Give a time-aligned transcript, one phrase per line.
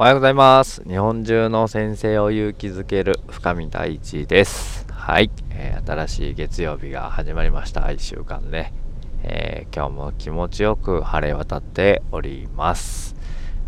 [0.00, 0.82] おはようございます。
[0.88, 4.86] 日本中の先生を勇気づける深見大地です。
[4.90, 7.82] はい、えー、新しい月曜日が始まりました。
[7.82, 8.72] 1週間ね、
[9.22, 13.14] えー、今日も気持ちよく晴れ渡っております、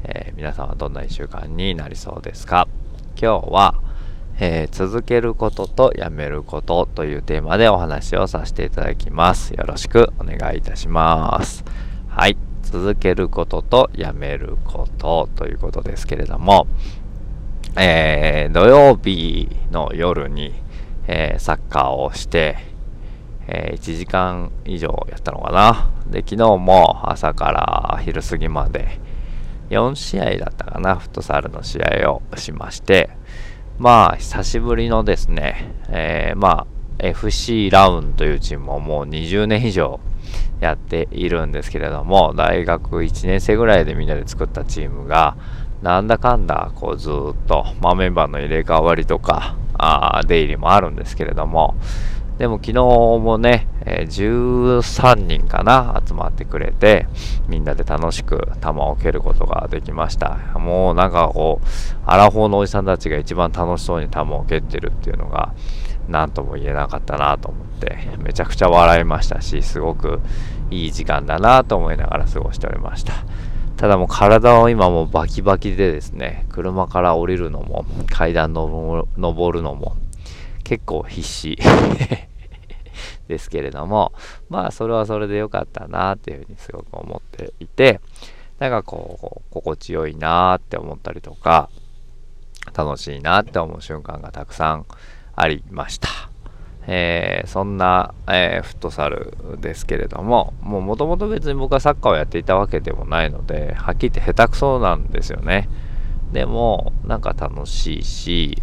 [0.05, 2.67] えー、皆さんはどんな1週間になりそうですか？
[3.15, 3.75] 今日は、
[4.41, 9.53] え続けることとやめることというテーマでお話をさせていただきます。
[9.53, 11.63] よろしくお願いいたします。
[12.09, 12.39] はい。
[12.73, 16.67] 続けることとやめることということですけれども、
[17.77, 20.55] えー、土曜日の夜に、
[21.07, 22.57] えー、サッカーをして、
[23.47, 25.91] えー、1時間以上やったのかな。
[26.11, 28.99] で、昨日も朝から昼過ぎまで
[29.69, 33.11] 4試合だったかな、フットサルの試合をしまして、
[33.79, 36.67] まあ、久しぶりのですね、えー、ま
[37.01, 40.01] あ、FC ラウンというチームももう20年以上
[40.61, 45.37] やっているんですけれども、大学1年生ぐらいでみんなで作ったチームが、
[45.83, 47.13] なんだかんだこうずっ
[47.47, 51.75] と、まあ、メンバーの入れ替わりとか、あ出入りもあるんですけれども、
[52.39, 57.07] でも昨日もね、え、13人かな、集まってくれて、
[57.47, 60.39] みんなで楽しく球を蹴ることができました。
[60.59, 61.67] もうなんかこう、
[62.05, 65.53] アラフォーのおじさんたちが一番楽しそうに球を蹴ってるっていうのが、
[66.09, 70.21] 何とも言えなかったなと思ってめちゃくちゃ笑いましたしすごく
[70.71, 73.13] いい時間だなと思いながら過ごしておりました。
[73.83, 79.97] ただもう体は今もうバキバキでですね車から降りるのも階段登るのも
[80.63, 81.59] 結構必死
[83.27, 84.13] ですけれども
[84.49, 88.01] まあそれはそれで良かったなっていうふうにすごく思っていて
[88.61, 91.69] なんかこう心地よいなって思ったりとか
[92.75, 94.87] 楽しいなって思う瞬間がたくさん
[95.35, 96.09] ありました。
[96.87, 105.69] えー、そんな、えー、フットサルですけれども、もともと別に僕はサッカーをやっていたわけでもないので、はっきり言って下手くそなんですよね。
[106.33, 108.63] でも、なんか楽しいし、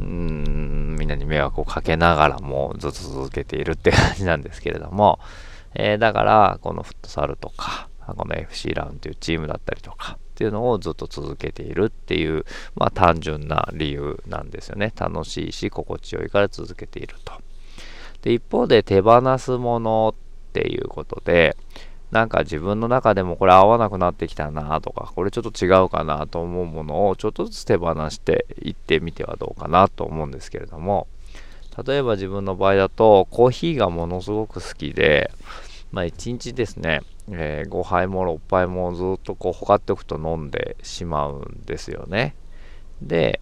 [0.00, 5.20] うーん、みんなに迷惑をかけながらもずっと続けているって感じなんですけれども、
[5.74, 12.44] えー、だから、このフットサルとか、この FC ラウンというチームだったりとか、っていうのをずっと続けているっていう、
[12.74, 14.92] まあ、単純な理由なんですよね。
[14.98, 17.34] 楽しいし、心地よいから続けていると。
[18.22, 21.56] で、一方で手放すものっていうことで、
[22.10, 31.06] なんか自分の中でもこれ合わなくなってきたなとか、これちょっと違うかなと思うものをちょっとずつ手放していってみてはどうかなと思うんですけれども、
[31.86, 35.30] 例えば自分の場合だとコーヒーがものすごく好きで、
[35.92, 42.34] まあ1日ですね、えー、5杯も6杯もずっとこうほかっておくと飲んでしまうんですよね。
[43.00, 43.40] で、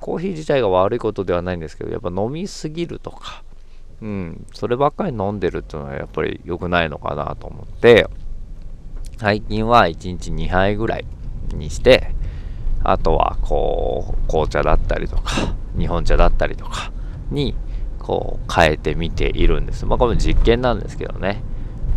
[0.00, 3.44] コーヒー自体が悪いことではないんですけど、やっぱ飲みすぎるとか、
[4.02, 8.08] うん、そればっかり飲んでるっていうのはやっぱり良くないのかなと思って、
[9.18, 11.06] 最近は1日2杯ぐらい
[11.54, 12.14] にして、
[12.82, 16.92] あとはこう、紅茶だったりとか、日本茶だったりとか
[17.30, 17.54] に、
[17.98, 19.84] こう変えてみているんです。
[19.84, 21.42] まあこれ実験なんですけどね。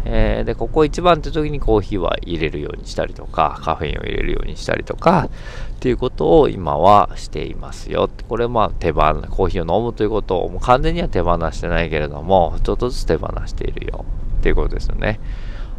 [0.06, 5.30] えー、で、ここ一番って時にコーヒーは入れるようにしたりとか、カフェインを入れるようにしたりとか、
[5.76, 8.10] っていうことを今はしていますよ。
[8.28, 14.06] これまあ手放、コーヒーを飲むということをもう完全には手放してないけれども、ちょっとずつ手放しているよ
[14.40, 15.20] っていうことですよね。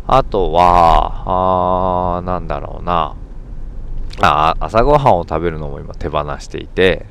[0.06, 3.14] あとは、あなんだろうな。
[4.22, 7.06] あ朝ごはんを食べるのも今手放していて、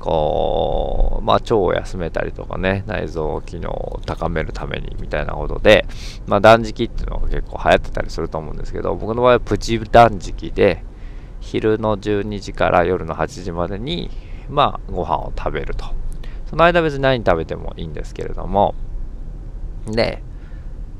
[0.00, 0.93] こう、
[1.24, 5.86] まあ、腸を休めたりとかね、内臓機能を高めるためにみたいなことで、
[6.26, 10.84] まあ、断食っていうのが結構流行ってたりすると思うんですけど、僕の場合はプチ断食で、
[11.40, 14.10] 昼の12時から夜の8時までに、
[14.50, 15.86] まあ、ご飯を食べると。
[16.46, 18.74] その間別に何食べてもいいんですけれども、
[19.86, 20.22] で、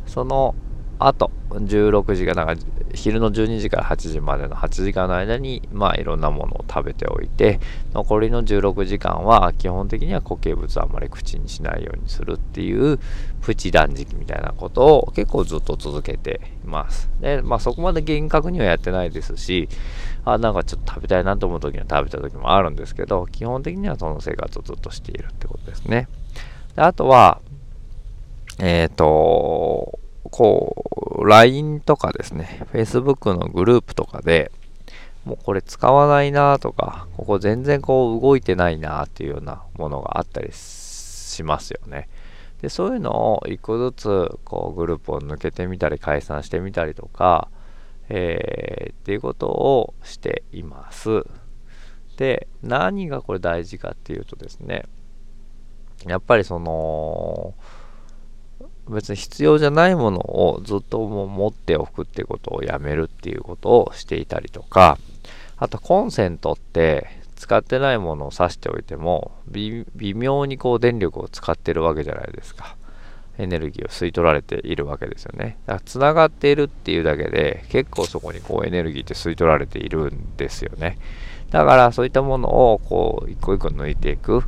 [0.07, 0.55] その
[0.99, 7.61] 後、16時がなんか昼の12時から8時までの8時間の間に、まあいろんなものを食べておいて、
[7.93, 12.99] 残りの16時間は基本的には固形物をあまり口にしないようにするっていう
[13.43, 17.11] プチ断食みたいなことを結構ずっと続けています。
[17.21, 19.69] で、まあそこまで厳格にはやってないですし、
[20.25, 26.09] あ、なんかちょっと食べたいなと思う時には食べた時もあるんですけど、基本的にはその生活をずっとしているってことですね。
[26.77, 27.41] であとは、
[28.59, 29.99] えっ、ー、と、
[30.31, 30.74] こう、
[31.25, 34.51] LINE とかですね、Facebook のグループとかで、
[35.25, 42.09] もうこれ使わないなとか、ここ全然こう動いてないなっていうようなものがあったりしますよね。
[42.61, 47.49] で、そういうのを一個ずつこうグループを抜けてみたり解散してみたりとか、
[48.09, 51.25] えー、っていうことをしています。
[52.17, 54.85] で、何がこれ大事かっていうとですね、
[56.07, 57.55] やっぱりその、
[58.89, 64.99] 別に必要じゃないものをずっともう持っておくってことをやめるっていうことをしていたりとか、
[65.57, 69.85] あとコンセントって使ってないものを挿しておいても微
[70.15, 72.77] 妙にこう電力を使ってるわけじゃないですか。
[73.37, 75.59] エネルギーを吸い取られているわけですよね。
[75.67, 80.99] だから繋がっているっていうだけで結構そこにこうエネルギーって吸い取られているんですよね。
[81.51, 84.45] だからそういったものをこう一個一個抜いていく。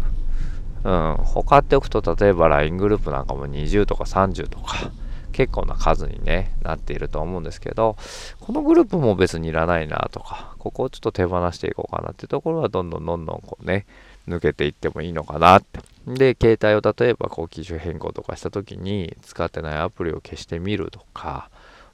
[0.85, 4.91] うん、他っておくと例えば LINE グループなんかも20とか30とか
[5.33, 7.97] 結構な数に、ね、なっていると思うんですけど、
[8.41, 13.85] このグループも別にいらないなとか、ここをちょっと手放していこうかなっていうところはどんどんどんどんこうね、
[14.27, 15.81] 抜けていってもいいのかなって。
[16.07, 21.51] で、携帯を例えばこう機種変更とかした時に使ってないアプリを消してみるとか、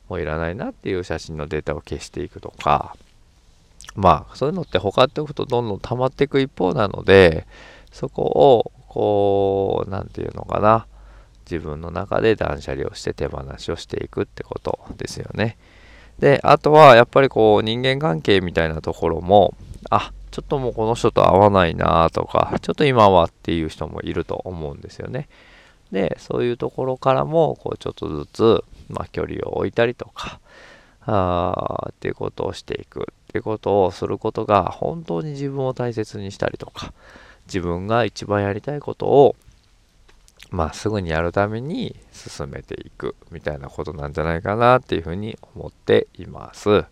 [0.08, 2.94] もういらないなっていう写真のデータを消していくとか、
[3.96, 7.46] まあそういうのって他っておくとどんどん溜まっていく一方なので、
[7.92, 10.86] そこをこう、何て言うのかな、
[11.50, 15.56] 自分の中で断捨離をして手放しをしていくってことですよね。
[16.18, 19.54] で、あとはやっぱりこう人間関係みたいなところも、
[19.90, 25.28] あ、ちょっともうこの人と会わないなとか、ちょっと今はっていう人もいると思うんですよね。
[25.90, 30.40] で、そういうところからも、こうちょっとずつ、まあ、距離を置いたりとか、
[31.04, 36.92] あっていうことをしていくっていうことをすることが本当に自分を大切にしたりとか、
[37.46, 39.36] 自分が一番やりたいことを
[40.52, 46.84] まあ、すぐにやるために進めていくみたいなことなんじゃないかなっていうふうに思っています。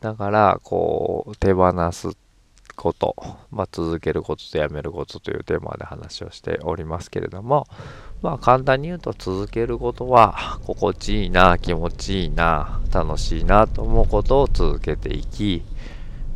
[0.00, 2.10] だから、こう、手放す
[2.76, 3.16] こと、
[3.50, 7.66] まあ、続けることとやめることというテーマで話をしておりますけれども、
[8.20, 15.64] まあ、簡単に言うと続けることは、心地いいな、気持ちいいな、楽しいなと思うことを続けていき、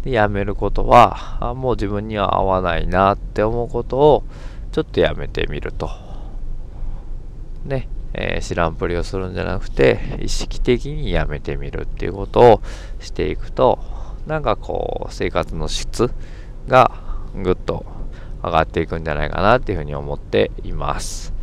[0.05, 4.25] でやめることはあ、もう自分には合わないなって思うことを
[4.73, 5.91] ちょっとやめてみると。
[7.65, 12.63] ね、えー、知らんぷりをするんじゃなくて、意識的にやめてみるっていうことを
[12.99, 13.79] していくと、
[14.27, 16.11] なんかこう、生活の質
[16.67, 16.91] が
[17.35, 17.85] ぐっと
[18.43, 21.35] 上がっていくんじゃないかなっていうふうに思っています。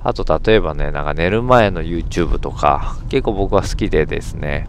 [0.00, 4.68] あと、例えばね、なんか寝る前の YouTube とか、結構僕は好きでですね、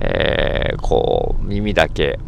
[0.00, 2.18] えー、こう、耳だけ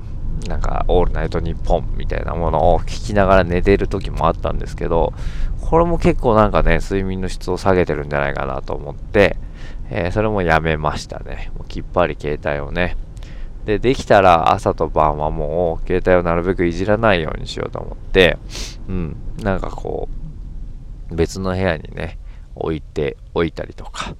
[0.49, 5.13] なんか、オールナイトニッポンみたいなものを聞きながら寝てる時もあったんですけど、
[5.61, 9.37] これも結構なんかね、睡眠の質を下げてるんじゃないかなと思って、
[9.91, 11.51] えー、それもやめましたね。
[11.57, 12.97] もうきっぱり携帯をね。
[13.65, 18.39] で、できたら朝と晩はもう携帯をなるべくいじらないようにしようと思って、
[18.89, 20.09] うん、なんかこ
[21.11, 22.19] う、別の部屋にね、
[22.55, 24.17] 置いておいたりとか、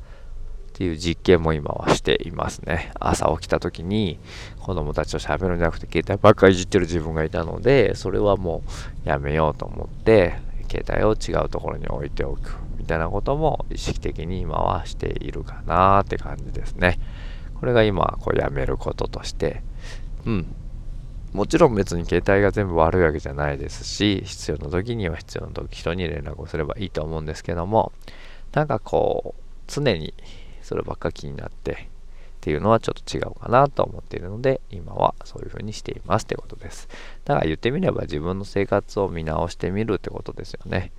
[0.73, 2.93] っていう実験も今はしていますね。
[2.99, 4.19] 朝起きた時に
[4.61, 8.63] 子供たちと喋るんじゃなくて携帯ばっかりいじってる自分がいたので、それはも
[9.05, 10.35] うやめようと思って、
[10.71, 16.99] 携帯を違うところに置いておくみたいなことも意識的に今はしているかなって感じですね。
[17.61, 19.63] これが今こうやめることとして、
[20.25, 20.55] うん。
[21.33, 27.93] もちろん別に携帯が全部悪いわけじゃないですし、必要な時には必要な時人に連絡をすればいいと思うんですけども、
[28.53, 30.13] なんかこう、常に
[30.63, 31.73] そればっか気になって
[32.43, 36.89] っていうのはちょっと違うかなと思っているので今はそういう風にしていますってことです。
[37.25, 40.91] だから言ってみれば自分の生活を見直してみるってことですよね。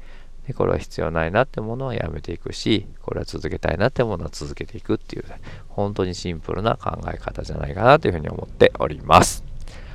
[0.48, 5.26] でこれは必要ないなってものはやめていくしこれは続けたいなってものは続けていくっていう
[5.70, 9.44] 本当にシンプルな考え方じゃないかなというふうに思っております。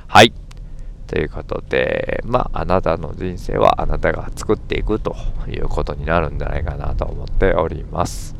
[0.07, 0.33] はい。
[1.07, 5.15] ということで、まあ、あなたの人生はあなたが作っていくと
[5.47, 8.35] いうことになるんじゃないかなと思っております。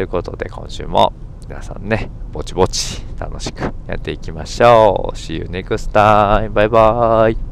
[0.00, 1.12] ということで今週も
[1.46, 5.14] 皆さんね、ぼちぼち楽しくやっていきましょう。
[5.14, 6.48] See you next time.
[6.52, 7.49] バイバイ。